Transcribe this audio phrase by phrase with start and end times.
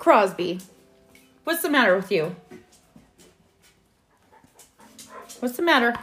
[0.00, 0.58] Crosby,
[1.44, 2.34] what's the matter with you?
[5.40, 5.94] What's the matter?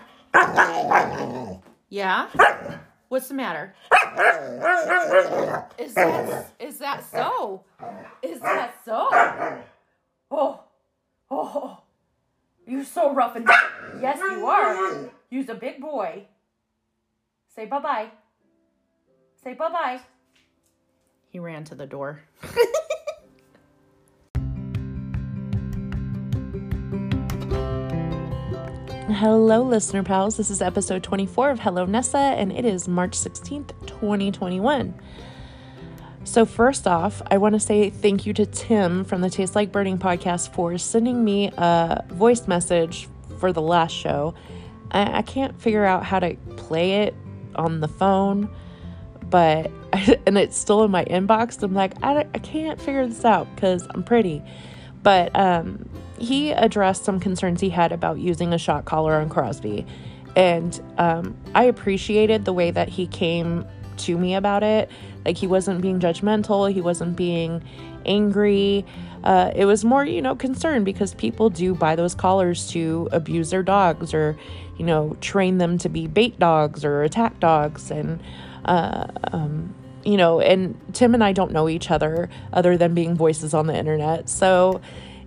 [1.90, 2.28] Yeah?
[3.10, 3.74] What's the matter?
[5.80, 7.64] Is that, is that so?
[8.22, 9.08] Is that so?
[10.30, 10.60] Oh,
[11.32, 11.80] oh,
[12.68, 13.50] you're so rough and
[14.00, 15.10] yes, you are.
[15.32, 16.26] You're a big boy.
[17.56, 18.12] Say bye bye.
[19.44, 20.02] Say bye bye.
[21.30, 22.22] He ran to the door.
[29.20, 30.38] Hello, listener pals.
[30.38, 34.94] This is episode 24 of Hello Nessa, and it is March 16th, 2021.
[36.24, 39.72] So, first off, I want to say thank you to Tim from the Taste Like
[39.72, 44.36] Burning podcast for sending me a voice message for the last show.
[44.92, 47.16] I, I can't figure out how to play it
[47.56, 48.56] on the phone,
[49.32, 49.72] but,
[50.28, 51.64] and it's still in my inbox.
[51.64, 54.44] I'm like, I, I can't figure this out because I'm pretty.
[55.02, 59.86] But um, he addressed some concerns he had about using a shock collar on Crosby.
[60.36, 63.66] And um, I appreciated the way that he came
[63.98, 64.90] to me about it.
[65.26, 67.64] Like, he wasn't being judgmental, he wasn't being
[68.06, 68.86] angry.
[69.24, 73.50] Uh, it was more, you know, concern because people do buy those collars to abuse
[73.50, 74.38] their dogs or,
[74.78, 77.92] you know, train them to be bait dogs or attack dogs.
[77.92, 78.22] And,
[78.66, 79.74] uh, um,
[80.06, 83.68] you know, and Tim and I don't know each other other than being voices on
[83.68, 84.30] the internet.
[84.30, 84.80] So,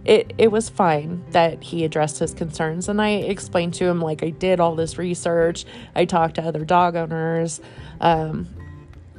[0.05, 4.23] it it was fine that he addressed his concerns and I explained to him like
[4.23, 5.65] I did all this research.
[5.95, 7.61] I talked to other dog owners.
[8.01, 8.48] Um,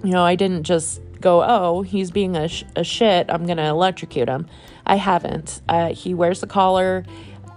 [0.04, 3.30] you know, I didn't just go, "Oh, he's being a, sh- a shit.
[3.30, 4.48] I'm going to electrocute him."
[4.86, 5.62] I haven't.
[5.70, 7.06] Uh, he wears the collar.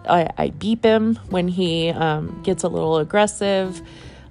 [0.09, 3.81] I, I beep him when he um, gets a little aggressive.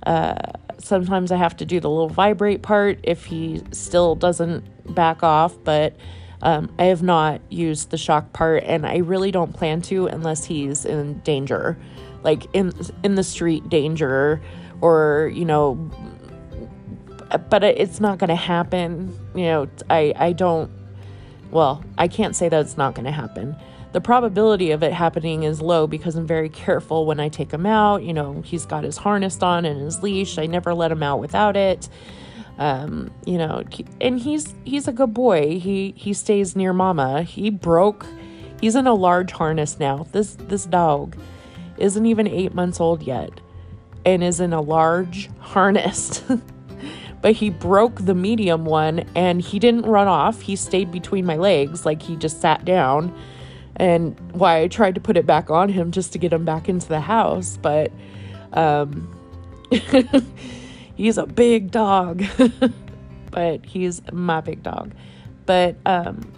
[0.05, 0.35] Uh,
[0.77, 5.55] sometimes I have to do the little vibrate part if he still doesn't back off,
[5.63, 5.95] but
[6.43, 10.43] um, I have not used the shock part, and I really don't plan to unless
[10.43, 11.77] he's in danger,
[12.21, 14.41] like in in the street danger,
[14.81, 15.75] or you know.
[17.49, 19.17] But it's not going to happen.
[19.33, 20.69] You know, I I don't.
[21.49, 23.55] Well, I can't say that it's not going to happen.
[23.93, 27.65] The probability of it happening is low because I'm very careful when I take him
[27.65, 28.03] out.
[28.03, 30.37] You know, he's got his harness on and his leash.
[30.37, 31.87] I never let him out without it
[32.57, 33.63] um, you know,
[33.99, 35.59] and he's he's a good boy.
[35.59, 37.23] He he stays near mama.
[37.23, 38.05] He broke.
[38.61, 40.05] He's in a large harness now.
[40.11, 41.17] This this dog
[41.77, 43.31] isn't even 8 months old yet
[44.05, 46.23] and is in a large harness.
[47.21, 50.41] but he broke the medium one and he didn't run off.
[50.41, 53.13] He stayed between my legs like he just sat down.
[53.77, 56.69] And why I tried to put it back on him just to get him back
[56.69, 57.91] into the house, but
[58.53, 59.09] um
[60.95, 62.23] he's a big dog,
[63.31, 64.93] but he's my big dog.
[65.45, 66.31] But um,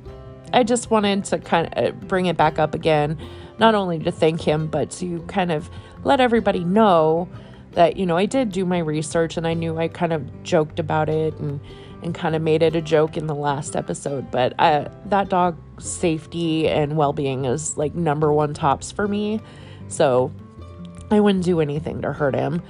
[0.53, 3.17] I just wanted to kind of uh, bring it back up again,
[3.59, 5.69] not only to thank him, but to kind of
[6.03, 7.27] let everybody know
[7.71, 10.79] that, you know, I did do my research and I knew I kind of joked
[10.79, 11.59] about it and,
[12.01, 14.31] and kind of made it a joke in the last episode.
[14.31, 19.41] But uh, that dog safety and well being is like number one tops for me.
[19.89, 20.31] So
[21.11, 22.61] I wouldn't do anything to hurt him.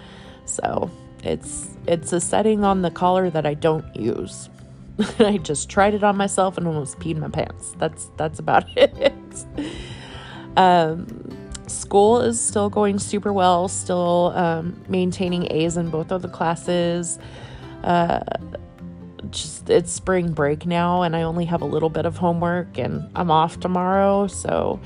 [0.45, 0.89] So
[1.25, 4.49] it's it's a setting on the collar that I don't use.
[5.19, 7.75] I just tried it on myself and almost peed my pants.
[7.77, 9.45] That's that's about it.
[10.55, 11.07] um,
[11.67, 13.67] school is still going super well.
[13.67, 17.19] Still um, maintaining A's in both of the classes.
[17.83, 18.21] Uh,
[19.31, 23.09] just it's spring break now, and I only have a little bit of homework, and
[23.15, 24.27] I'm off tomorrow.
[24.27, 24.79] So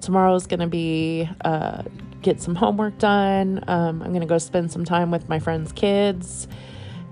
[0.00, 1.82] tomorrow is going to be uh,
[2.26, 3.62] get some homework done.
[3.68, 6.48] Um, I'm going to go spend some time with my friends' kids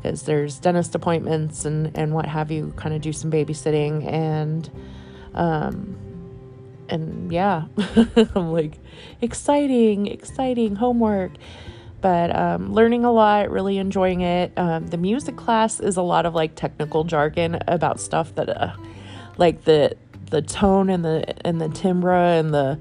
[0.02, 4.12] because there's dentist appointments and, and what have you, kind of do some babysitting.
[4.12, 4.69] And,
[5.32, 5.97] um,
[6.88, 7.66] and yeah,
[8.34, 8.80] I'm like,
[9.20, 11.30] exciting, exciting homework.
[12.00, 14.53] But um, learning a lot, really enjoying it.
[14.56, 18.74] Um, the music class is a lot of like technical jargon about stuff that, uh,
[19.38, 19.97] like the
[20.30, 22.78] the tone and the and the timbre and the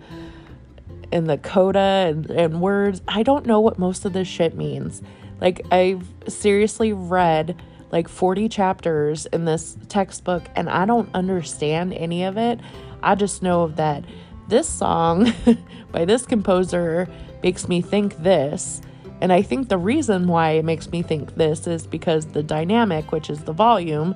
[1.14, 3.02] and the coda and, and words.
[3.08, 5.02] I don't know what most of this shit means.
[5.40, 7.62] Like, I've seriously read
[7.92, 12.60] like 40 chapters in this textbook and I don't understand any of it.
[13.04, 14.04] I just know that
[14.48, 15.32] this song
[15.92, 17.08] by this composer
[17.44, 18.82] makes me think this.
[19.22, 23.12] And I think the reason why it makes me think this is because the dynamic,
[23.12, 24.16] which is the volume,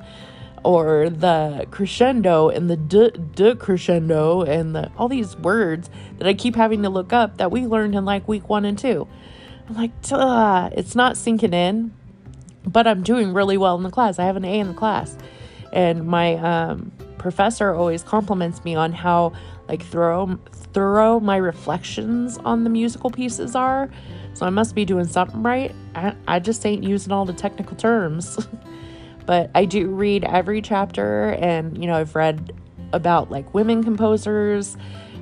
[0.67, 6.57] or the crescendo and the de, crescendo and the all these words that I keep
[6.57, 9.07] having to look up that we learned in like week one and two.
[9.69, 11.93] I'm like, Duh, it's not sinking in,
[12.65, 14.19] but I'm doing really well in the class.
[14.19, 15.15] I have an A in the class,
[15.71, 19.31] and my um, professor always compliments me on how
[19.69, 23.89] like thorough thorough my reflections on the musical pieces are.
[24.33, 25.73] So I must be doing something right.
[25.95, 28.37] I, I just ain't using all the technical terms.
[29.27, 32.53] but I do read every chapter and you know, I've read
[32.93, 34.75] about like women composers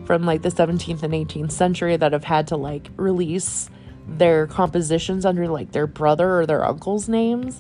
[0.05, 3.69] from like the 17th and 18th century that have had to like release
[4.07, 7.59] their compositions under like their brother or their uncle's names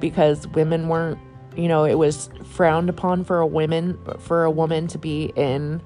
[0.00, 1.18] because women weren't
[1.56, 5.80] you know it was frowned upon for a woman for a woman to be in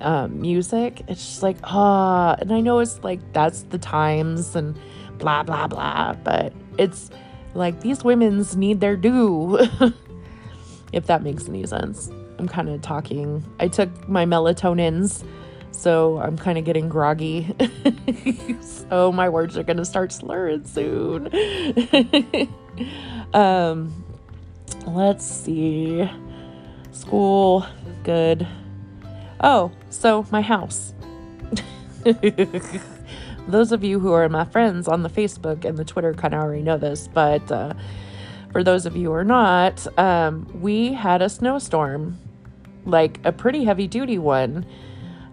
[0.00, 1.02] um, music.
[1.08, 4.78] It's just like ah and i know it's like that's the times and
[5.18, 7.10] blah blah blah but it's
[7.54, 9.58] like these women's need their due
[10.92, 13.44] if that makes any sense I'm kind of talking.
[13.60, 15.24] I took my melatonins,
[15.70, 17.54] so I'm kind of getting groggy.
[18.60, 21.30] so my words are going to start slurring soon.
[23.34, 24.04] um,
[24.86, 26.08] let's see.
[26.92, 27.66] School,
[28.02, 28.46] good.
[29.40, 30.92] Oh, so my house.
[33.46, 36.40] Those of you who are my friends on the Facebook and the Twitter kind of
[36.40, 37.74] already know this, but uh,
[38.52, 42.18] for those of you who are not, um, we had a snowstorm
[42.86, 44.66] like a pretty heavy duty one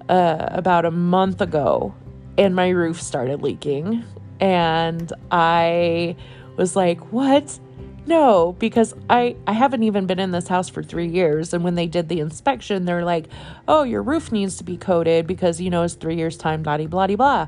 [0.10, 1.94] uh, about a month ago,
[2.38, 4.04] and my roof started leaking.
[4.40, 6.16] And I
[6.58, 7.60] was like, What?
[8.08, 11.54] No, because I, I haven't even been in this house for three years.
[11.54, 13.28] And when they did the inspection, they're like,
[13.68, 16.78] Oh, your roof needs to be coated because, you know, it's three years' time, blah,
[16.78, 17.48] blah, blah.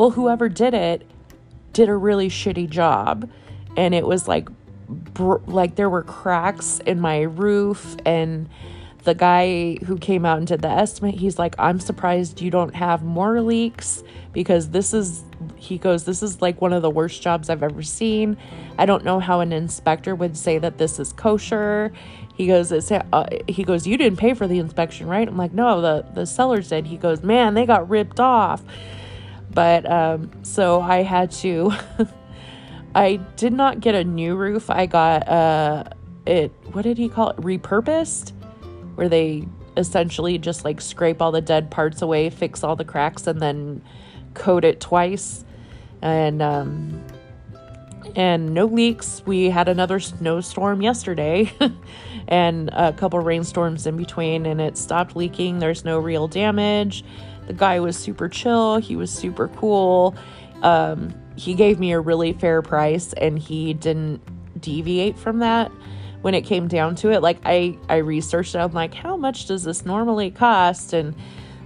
[0.00, 1.06] Well, whoever did it
[1.74, 3.28] did a really shitty job.
[3.76, 4.48] And it was like,
[4.88, 8.48] br- like there were cracks in my roof and
[9.04, 12.74] the guy who came out and did the estimate, he's like, I'm surprised you don't
[12.74, 14.02] have more leaks
[14.32, 15.22] because this is,
[15.56, 18.38] he goes, this is like one of the worst jobs I've ever seen.
[18.78, 21.92] I don't know how an inspector would say that this is kosher.
[22.34, 25.28] He goes, it's, uh, he goes, you didn't pay for the inspection, right?
[25.28, 26.86] I'm like, no, the, the sellers did.
[26.86, 28.62] He goes, man, they got ripped off.
[29.52, 31.72] But, um, so I had to,
[32.94, 34.70] I did not get a new roof.
[34.70, 35.84] I got, uh,
[36.26, 37.36] it, what did he call it?
[37.36, 38.32] Repurposed
[39.00, 39.48] where they
[39.78, 43.82] essentially just like scrape all the dead parts away, fix all the cracks, and then
[44.34, 45.42] coat it twice.
[46.02, 47.02] And um,
[48.14, 49.22] and no leaks.
[49.24, 51.50] We had another snowstorm yesterday,
[52.28, 55.60] and a couple rainstorms in between, and it stopped leaking.
[55.60, 57.02] There's no real damage.
[57.50, 58.78] The guy was super chill.
[58.78, 60.14] He was super cool.
[60.62, 64.20] Um, he gave me a really fair price, and he didn't
[64.60, 65.72] deviate from that
[66.22, 69.46] when it came down to it like i i researched it i'm like how much
[69.46, 71.14] does this normally cost and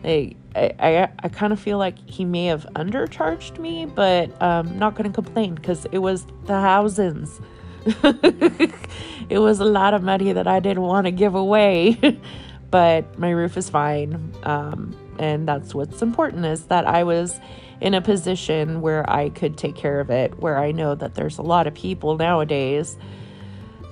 [0.04, 4.94] I, I, I kind of feel like he may have undercharged me, but um, not
[4.94, 7.40] going to complain because it was thousands.
[7.86, 12.20] it was a lot of money that I didn't want to give away,
[12.70, 14.32] but my roof is fine.
[14.42, 17.38] Um, and that's what's important is that I was
[17.80, 21.38] in a position where I could take care of it, where I know that there's
[21.38, 22.96] a lot of people nowadays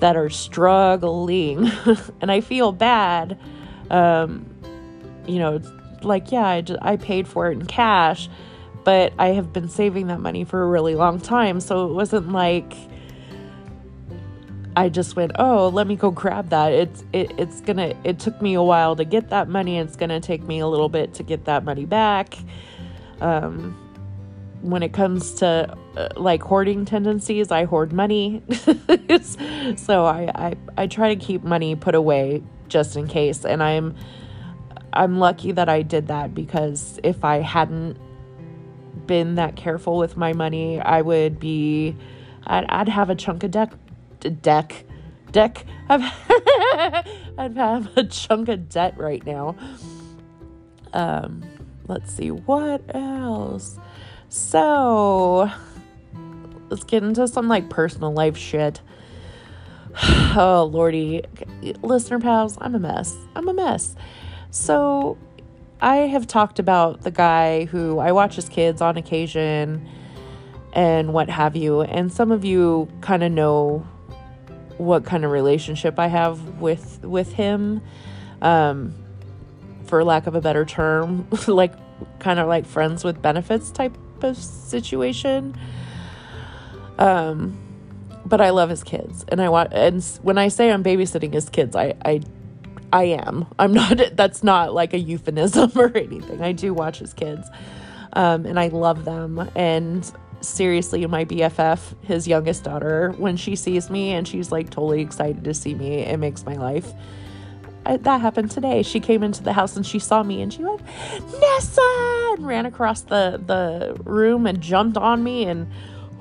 [0.01, 1.71] that are struggling
[2.21, 3.39] and I feel bad.
[3.91, 4.47] Um,
[5.27, 5.61] you know,
[6.03, 8.29] like, yeah, I, just, I paid for it in cash,
[8.85, 11.61] but I have been saving that money for a really long time.
[11.61, 12.75] So it wasn't like
[14.75, 16.73] I just went, oh, let me go grab that.
[16.73, 17.95] It's it, it's gonna.
[18.05, 19.79] It took me a while to get that money.
[19.79, 22.37] It's gonna take me a little bit to get that money back.
[23.21, 23.79] Um,
[24.63, 28.43] when it comes to uh, like hoarding tendencies, I hoard money.
[29.77, 33.95] so I, I I try to keep money put away just in case and I'm
[34.95, 37.99] I'm lucky that I did that because if I hadn't
[39.07, 41.97] been that careful with my money, I would be
[42.47, 43.73] I'd, I'd have a chunk of deck
[44.31, 44.85] deck
[45.31, 46.03] deck I've
[47.39, 49.57] I'd have a chunk of debt right now.
[50.93, 51.43] Um
[51.89, 53.79] let's see what else.
[54.29, 55.51] So,
[56.71, 58.81] let's get into some like personal life shit.
[60.03, 61.23] oh, lordy.
[61.83, 63.15] Listener pals, I'm a mess.
[63.37, 63.95] I'm a mess.
[64.51, 65.19] So,
[65.83, 69.87] I have talked about the guy who I watch his kids on occasion
[70.73, 71.83] and what have you.
[71.83, 73.87] And some of you kind of know
[74.83, 77.83] what kind of relationship I have with with him.
[78.41, 78.95] Um,
[79.85, 81.75] for lack of a better term, like
[82.19, 85.55] kind of like friends with benefits type of situation.
[86.99, 87.59] Um,
[88.25, 89.73] but I love his kids, and I want.
[89.73, 92.23] And when I say I'm babysitting his kids, I I
[92.93, 93.47] I am.
[93.59, 94.01] I'm not.
[94.15, 96.41] That's not like a euphemism or anything.
[96.41, 97.49] I do watch his kids,
[98.15, 99.51] um, and I love them.
[99.55, 100.11] And
[100.43, 105.45] seriously, my BFF, his youngest daughter, when she sees me and she's like totally excited
[105.45, 106.93] to see me, it makes my life
[107.85, 108.83] I, that happened today.
[108.83, 110.83] She came into the house and she saw me and she went,
[111.41, 115.45] Nessa, and ran across the, the room and jumped on me.
[115.45, 115.71] And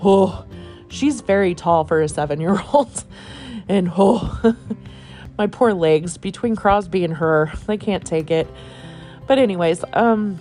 [0.03, 0.45] oh,
[0.89, 3.03] she's very tall for a seven year old.
[3.69, 4.55] And oh,
[5.37, 8.47] my poor legs between Crosby and her, they can't take it.
[9.27, 10.39] But, anyways, um,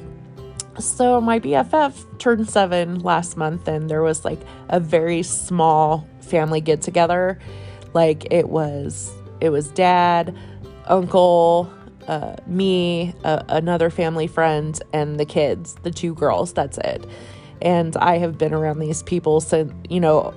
[0.81, 6.61] so my BFF turned seven last month, and there was like a very small family
[6.61, 7.39] get together.
[7.93, 10.37] Like it was, it was dad,
[10.87, 11.73] uncle,
[12.09, 16.53] uh, me, uh, another family friend, and the kids, the two girls.
[16.53, 17.07] That's it.
[17.63, 20.35] And I have been around these people since, you know,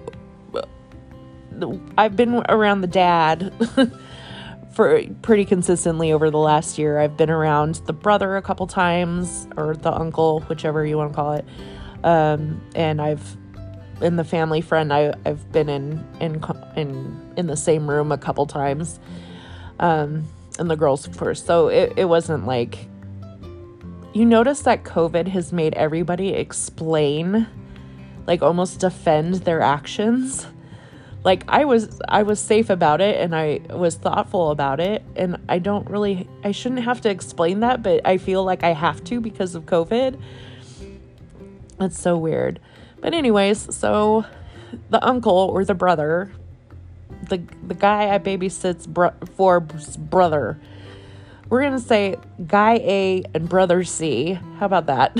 [1.97, 3.53] I've been around the dad
[4.74, 7.00] for pretty consistently over the last year.
[7.00, 11.15] I've been around the brother a couple times, or the uncle, whichever you want to
[11.15, 11.46] call it.
[12.03, 13.38] Um, and I've
[14.01, 16.44] in the family friend I, I've been in in
[16.75, 19.00] in in the same room a couple times.
[19.80, 20.27] Um,
[20.60, 21.46] and the girls first.
[21.46, 22.88] So it, it wasn't like
[24.13, 27.48] you notice that COVID has made everybody explain,
[28.27, 30.46] like almost defend their actions.
[31.24, 35.38] Like I was I was safe about it and I was thoughtful about it and
[35.48, 39.03] I don't really I shouldn't have to explain that, but I feel like I have
[39.06, 40.20] to because of COVID.
[41.80, 42.60] It's so weird.
[43.00, 44.25] But anyways, so
[44.89, 46.32] the uncle or the brother
[47.30, 50.60] the the guy I babysits bro- for brother.
[51.50, 54.39] We're gonna say guy A and brother C.
[54.60, 55.18] How about that?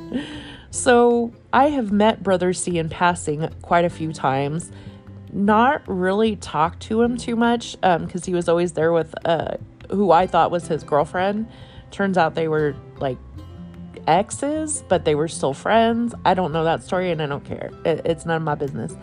[0.70, 4.70] so I have met brother C in passing quite a few times.
[5.32, 9.56] Not really talk to him too much because um, he was always there with uh,
[9.90, 11.48] who I thought was his girlfriend.
[11.90, 13.18] Turns out they were like
[14.06, 16.14] exes, but they were still friends.
[16.24, 17.70] I don't know that story and I don't care.
[17.84, 18.94] It, it's none of my business.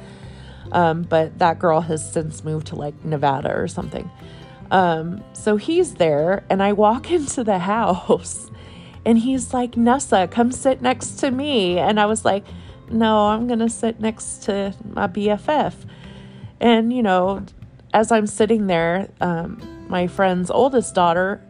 [0.71, 4.09] Um, but that girl has since moved to like Nevada or something.
[4.71, 8.49] Um, so he's there, and I walk into the house,
[9.05, 11.77] and he's like, Nessa, come sit next to me.
[11.77, 12.43] And I was like,
[12.89, 15.73] no, I'm going to sit next to my BFF.
[16.59, 17.45] And, you know,
[17.93, 21.41] as I'm sitting there, um, my friend's oldest daughter,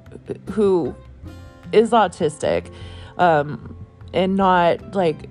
[0.51, 0.95] who
[1.71, 2.71] is autistic
[3.17, 3.75] um,
[4.13, 5.29] and not like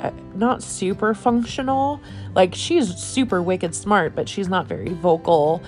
[0.00, 2.00] uh, not super functional.
[2.34, 5.62] Like she's super wicked smart, but she's not very vocal.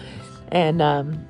[0.52, 1.26] And um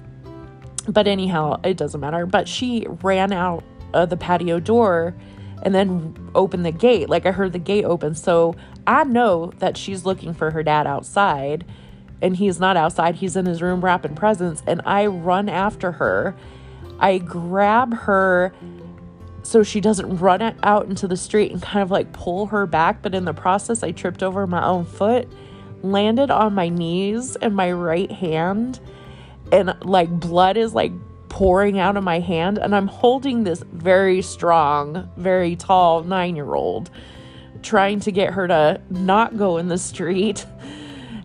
[0.88, 2.26] but anyhow, it doesn't matter.
[2.26, 5.14] But she ran out of the patio door
[5.62, 7.08] and then opened the gate.
[7.08, 8.14] Like I heard the gate open.
[8.14, 11.64] So I know that she's looking for her dad outside
[12.22, 13.16] and he's not outside.
[13.16, 16.36] He's in his room wrapping presents and I run after her.
[16.98, 18.52] I grab her
[19.42, 23.02] so she doesn't run out into the street and kind of like pull her back.
[23.02, 25.28] But in the process, I tripped over my own foot,
[25.82, 28.80] landed on my knees and my right hand,
[29.50, 30.92] and like blood is like
[31.28, 32.58] pouring out of my hand.
[32.58, 36.90] And I'm holding this very strong, very tall nine year old,
[37.62, 40.46] trying to get her to not go in the street.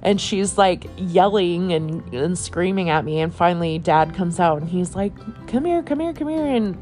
[0.05, 3.19] And she's like yelling and, and screaming at me.
[3.19, 5.11] And finally, dad comes out and he's like,
[5.47, 6.45] Come here, come here, come here.
[6.45, 6.81] And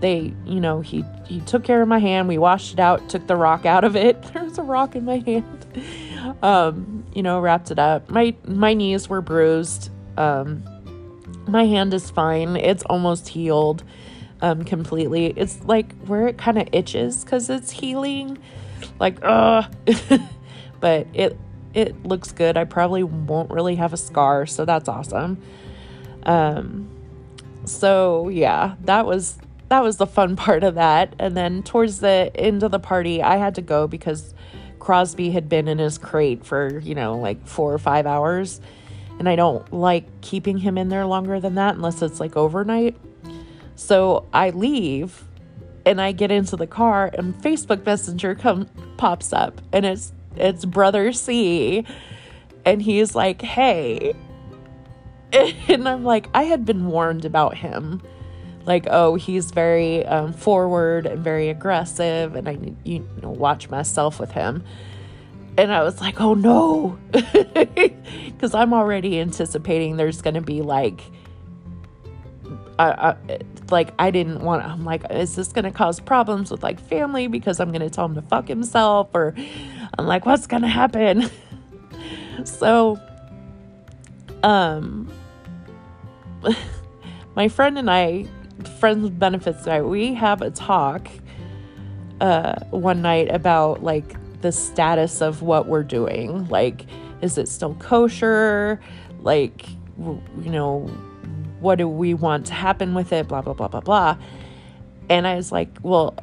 [0.00, 2.28] they, you know, he he took care of my hand.
[2.28, 4.22] We washed it out, took the rock out of it.
[4.32, 5.66] There's a rock in my hand.
[6.42, 8.08] Um, you know, wrapped it up.
[8.08, 9.90] My my knees were bruised.
[10.16, 10.62] Um,
[11.48, 12.56] my hand is fine.
[12.56, 13.82] It's almost healed
[14.42, 15.26] um completely.
[15.26, 18.38] It's like where it kind of itches cuz it's healing.
[18.98, 19.64] Like uh
[20.80, 21.36] but it
[21.74, 22.56] it looks good.
[22.56, 25.40] I probably won't really have a scar, so that's awesome.
[26.24, 26.88] Um
[27.64, 31.14] so yeah, that was that was the fun part of that.
[31.18, 34.34] And then towards the end of the party, I had to go because
[34.78, 38.60] Crosby had been in his crate for, you know, like four or five hours.
[39.18, 42.96] And I don't like keeping him in there longer than that unless it's like overnight.
[43.76, 45.24] So I leave
[45.86, 50.64] and I get into the car and Facebook Messenger come pops up and it's it's
[50.64, 51.84] brother C
[52.64, 54.14] and he's like, "Hey."
[55.68, 58.02] And I'm like, I had been warned about him
[58.66, 64.20] like oh he's very um, forward and very aggressive and i you know watch myself
[64.20, 64.62] with him
[65.56, 71.02] and i was like oh no because i'm already anticipating there's gonna be like
[72.78, 74.64] I, I, like I didn't want.
[74.64, 78.14] I'm like, is this gonna cause problems with like family because I'm gonna tell him
[78.14, 79.34] to fuck himself, or
[79.98, 81.30] I'm like, what's gonna happen?
[82.44, 82.98] so,
[84.42, 85.10] um,
[87.34, 88.26] my friend and I
[88.64, 91.08] friends with benefits night, we have a talk
[92.20, 96.48] uh, one night about like the status of what we're doing.
[96.48, 96.86] Like,
[97.22, 98.80] is it still kosher?
[99.20, 99.68] Like,
[99.98, 100.86] you know,
[101.60, 103.28] what do we want to happen with it?
[103.28, 104.16] Blah, blah, blah, blah, blah.
[105.08, 106.14] And I was like, well,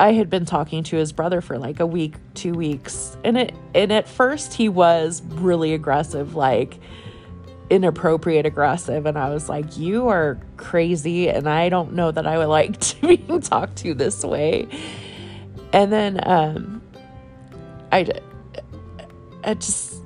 [0.00, 3.18] I had been talking to his brother for like a week, two weeks.
[3.22, 6.80] And it and at first he was really aggressive, like
[7.68, 9.04] inappropriate aggressive.
[9.04, 12.80] And I was like, You are crazy and I don't know that I would like
[12.80, 14.68] to be talked to this way.
[15.74, 16.80] And then um
[17.92, 18.08] I
[19.44, 19.96] I just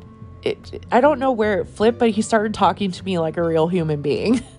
[0.42, 3.42] it, I don't know where it flipped, but he started talking to me like a
[3.42, 4.42] real human being.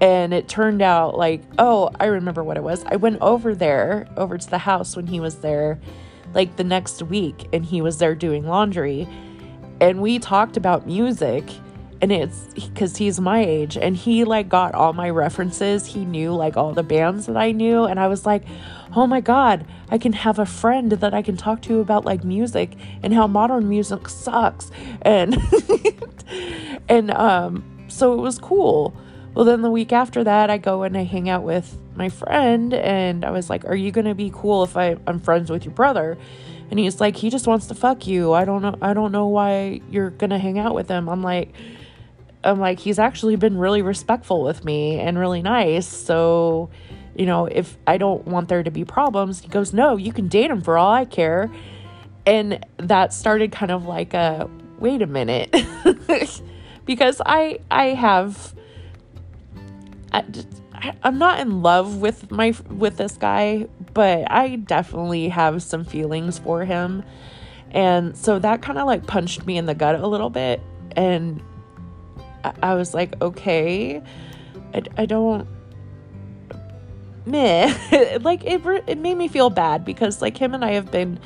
[0.00, 2.84] and it turned out like, oh, I remember what it was.
[2.86, 5.78] I went over there, over to the house when he was there,
[6.34, 9.06] like the next week, and he was there doing laundry.
[9.80, 11.44] And we talked about music
[12.02, 16.32] and it's because he's my age and he like got all my references he knew
[16.32, 18.42] like all the bands that i knew and i was like
[18.96, 22.24] oh my god i can have a friend that i can talk to about like
[22.24, 24.70] music and how modern music sucks
[25.02, 25.36] and
[26.88, 28.96] and um so it was cool
[29.34, 32.74] well then the week after that i go and i hang out with my friend
[32.74, 35.74] and i was like are you gonna be cool if I, i'm friends with your
[35.74, 36.18] brother
[36.70, 39.26] and he's like he just wants to fuck you i don't know i don't know
[39.28, 41.54] why you're gonna hang out with him i'm like
[42.42, 45.86] I'm like, he's actually been really respectful with me and really nice.
[45.86, 46.70] So,
[47.14, 50.28] you know, if I don't want there to be problems, he goes, no, you can
[50.28, 51.50] date him for all I care.
[52.24, 55.54] And that started kind of like a wait a minute.
[56.86, 58.54] because I I have
[60.12, 60.24] I,
[61.02, 66.38] I'm not in love with my with this guy, but I definitely have some feelings
[66.38, 67.04] for him.
[67.70, 70.60] And so that kind of like punched me in the gut a little bit
[70.96, 71.40] and
[72.62, 74.02] I was like, okay,
[74.74, 75.46] I, I don't,
[77.26, 78.18] meh.
[78.22, 81.18] like, it, it made me feel bad because, like, him and I have been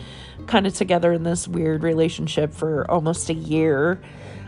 [0.46, 4.00] kind of together in this weird relationship for almost a year.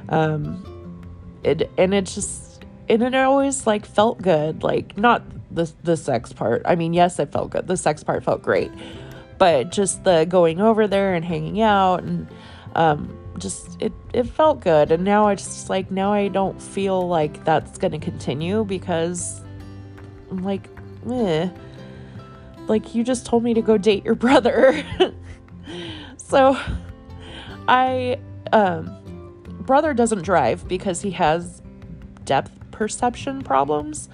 [0.09, 1.03] Um,
[1.43, 2.46] it, and it just,
[2.89, 4.63] and it always, like, felt good.
[4.63, 6.63] Like, not the, the sex part.
[6.65, 7.67] I mean, yes, it felt good.
[7.67, 8.71] The sex part felt great.
[9.39, 12.29] But just the going over there and hanging out and,
[12.75, 17.07] um, just it it felt good and now i just like now i don't feel
[17.07, 19.41] like that's gonna continue because
[20.31, 20.69] i'm like
[21.11, 21.49] eh.
[22.67, 24.85] like you just told me to go date your brother
[26.17, 26.59] so
[27.69, 28.19] i
[28.53, 28.91] um
[29.61, 31.63] brother doesn't drive because he has
[32.25, 34.09] depth perception problems.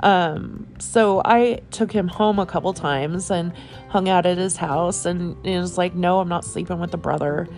[0.00, 3.52] Um, so I took him home a couple times and
[3.88, 6.96] hung out at his house, and it was like, no, I'm not sleeping with the
[6.96, 7.48] brother.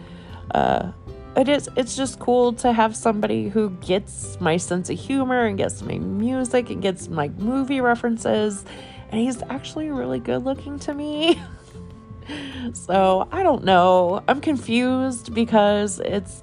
[0.52, 0.92] Uh,
[1.36, 5.58] it is it's just cool to have somebody who gets my sense of humor and
[5.58, 8.64] gets my music and gets my movie references
[9.10, 11.40] and he's actually really good looking to me.
[12.72, 14.22] So i don't know.
[14.26, 16.42] I'm confused because it's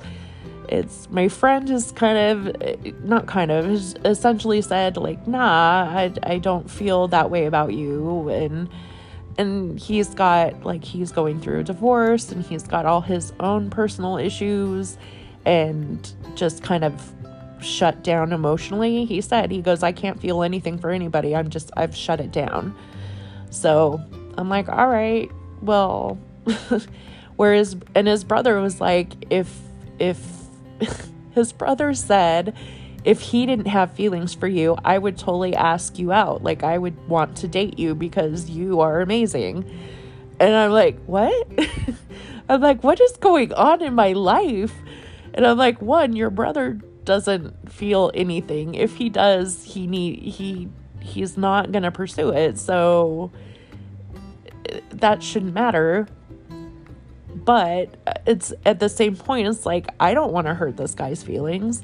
[0.73, 6.11] it's my friend has kind of not kind of has essentially said like nah I,
[6.23, 8.67] I don't feel that way about you and
[9.37, 13.69] and he's got like he's going through a divorce and he's got all his own
[13.69, 14.97] personal issues
[15.45, 17.13] and just kind of
[17.63, 19.05] shut down emotionally.
[19.05, 21.35] He said, he goes, I can't feel anything for anybody.
[21.35, 22.75] I'm just, I've shut it down.
[23.49, 24.01] So
[24.37, 25.31] I'm like, all right,
[25.61, 26.17] well,
[27.35, 29.57] whereas, and his brother was like, if,
[29.99, 30.42] if
[31.31, 32.55] his brother said,
[33.03, 36.43] if he didn't have feelings for you, I would totally ask you out.
[36.43, 39.69] Like, I would want to date you because you are amazing.
[40.39, 41.47] And I'm like, what?
[42.49, 44.73] I'm like, what is going on in my life?
[45.33, 48.75] And I'm like, one, your brother doesn't feel anything.
[48.75, 50.69] If he does, he need he
[50.99, 52.57] he's not going to pursue it.
[52.57, 53.31] So
[54.69, 56.07] eh, that shouldn't matter.
[57.45, 60.95] But uh, it's at the same point it's like I don't want to hurt this
[60.95, 61.83] guy's feelings.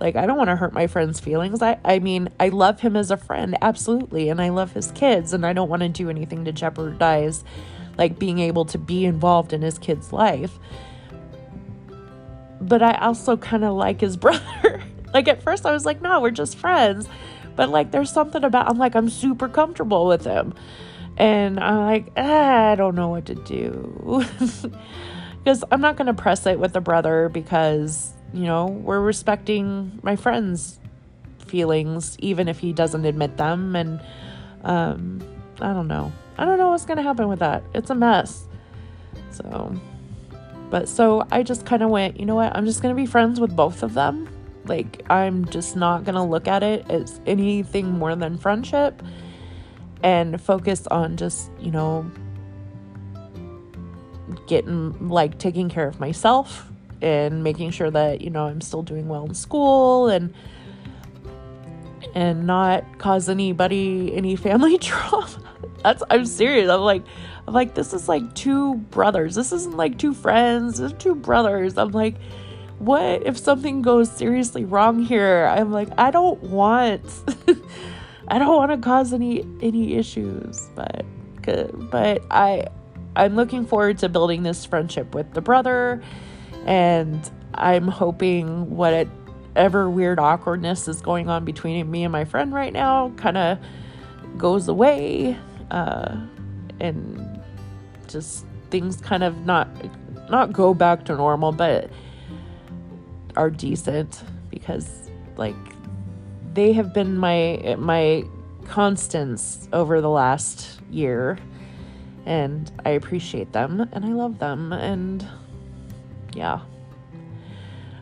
[0.00, 1.60] Like, I don't want to hurt my friend's feelings.
[1.60, 4.28] I, I mean, I love him as a friend, absolutely.
[4.28, 7.42] And I love his kids, and I don't want to do anything to jeopardize,
[7.96, 10.58] like, being able to be involved in his kid's life.
[12.60, 14.82] But I also kind of like his brother.
[15.12, 17.08] like, at first, I was like, no, we're just friends.
[17.56, 20.54] But, like, there's something about, I'm like, I'm super comfortable with him.
[21.18, 24.24] And I'm like, ah, I don't know what to do.
[25.44, 29.98] Because I'm not going to press it with the brother because you know, we're respecting
[30.02, 30.78] my friend's
[31.46, 33.74] feelings, even if he doesn't admit them.
[33.74, 34.00] And
[34.64, 35.20] um,
[35.60, 36.12] I don't know.
[36.36, 37.62] I don't know what's going to happen with that.
[37.74, 38.46] It's a mess.
[39.30, 39.74] So,
[40.70, 42.54] but so I just kind of went, you know what?
[42.54, 44.28] I'm just going to be friends with both of them.
[44.66, 49.02] Like, I'm just not going to look at it as anything more than friendship
[50.02, 52.10] and focus on just, you know,
[54.46, 59.08] getting like taking care of myself and making sure that, you know, I'm still doing
[59.08, 60.34] well in school and
[62.14, 65.28] and not cause anybody any family trauma.
[65.82, 66.70] That's I'm serious.
[66.70, 67.02] I'm like
[67.46, 69.34] I'm like this is like two brothers.
[69.34, 70.78] This isn't like two friends.
[70.78, 71.78] This two brothers.
[71.78, 72.16] I'm like
[72.78, 75.46] what if something goes seriously wrong here?
[75.46, 77.02] I'm like I don't want
[78.28, 81.04] I don't want to cause any any issues, but
[81.90, 82.66] but I
[83.16, 86.02] I'm looking forward to building this friendship with the brother
[86.66, 92.72] and I'm hoping whatever weird awkwardness is going on between me and my friend right
[92.72, 93.58] now kind of
[94.36, 95.36] goes away
[95.70, 96.16] uh,
[96.80, 97.40] and
[98.06, 99.68] just things kind of not
[100.30, 101.90] not go back to normal but
[103.36, 105.56] are decent because like
[106.54, 108.24] they have been my my
[108.66, 111.38] constants over the last year
[112.26, 115.26] and I appreciate them and I love them and
[116.34, 116.60] yeah.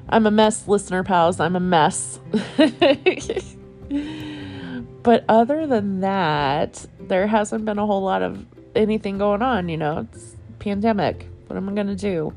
[0.08, 1.40] I'm a mess, listener pals.
[1.40, 2.20] I'm a mess.
[5.02, 8.44] but other than that, there hasn't been a whole lot of
[8.76, 10.06] anything going on, you know.
[10.12, 11.28] It's pandemic.
[11.46, 12.32] What am I going to do?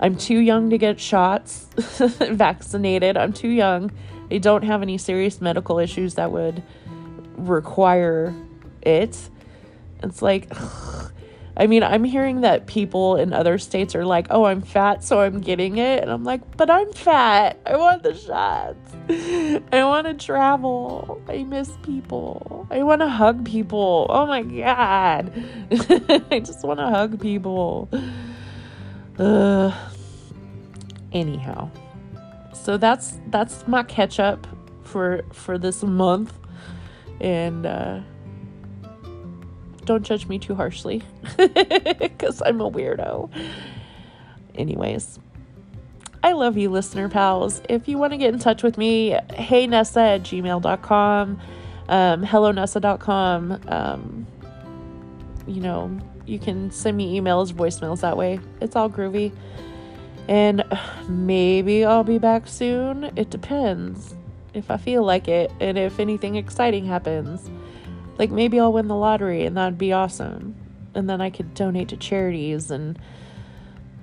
[0.00, 3.16] I'm too young to get shots, vaccinated.
[3.16, 3.90] I'm too young.
[4.32, 6.62] I don't have any serious medical issues that would
[7.36, 8.34] require
[8.80, 9.28] it.
[10.02, 11.12] It's like ugh,
[11.54, 15.20] I mean, I'm hearing that people in other states are like, oh, I'm fat, so
[15.20, 16.02] I'm getting it.
[16.02, 17.60] And I'm like, but I'm fat.
[17.66, 18.78] I want the shots.
[19.72, 21.22] I want to travel.
[21.28, 22.66] I miss people.
[22.70, 24.06] I want to hug people.
[24.08, 25.30] Oh my God.
[26.30, 27.90] I just want to hug people.
[29.18, 29.76] Uh,
[31.12, 31.70] anyhow.
[32.62, 34.46] So that's that's my catch up
[34.84, 36.32] for for this month.
[37.20, 38.00] And uh
[39.84, 41.02] don't judge me too harshly
[41.36, 43.30] because I'm a weirdo.
[44.54, 45.18] Anyways,
[46.22, 47.62] I love you, listener pals.
[47.68, 51.40] If you want to get in touch with me, hey Nessa at gmail.com,
[51.88, 53.60] um, hello Nessa.com.
[53.66, 54.26] Um,
[55.48, 58.38] you know, you can send me emails, voicemails that way.
[58.60, 59.32] It's all groovy.
[60.28, 60.64] And
[61.08, 63.10] maybe I'll be back soon.
[63.16, 64.14] It depends
[64.54, 67.50] if I feel like it and if anything exciting happens.
[68.18, 70.54] Like maybe I'll win the lottery and that'd be awesome.
[70.94, 72.98] And then I could donate to charities and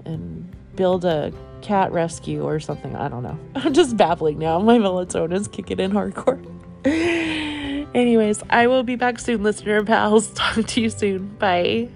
[0.05, 2.95] and build a cat rescue or something.
[2.95, 3.38] I don't know.
[3.55, 4.60] I'm just babbling now.
[4.60, 6.39] My melatonin is kicking in hardcore.
[7.95, 10.29] Anyways, I will be back soon, listener pals.
[10.34, 11.27] Talk to you soon.
[11.38, 11.89] Bye.